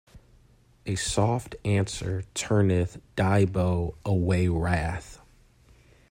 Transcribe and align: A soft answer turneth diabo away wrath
A 0.87 0.95
soft 0.95 1.55
answer 1.63 2.23
turneth 2.33 2.99
diabo 3.15 3.93
away 4.03 4.47
wrath 4.47 5.21